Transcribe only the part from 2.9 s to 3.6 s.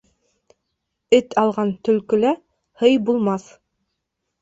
булмаҫ.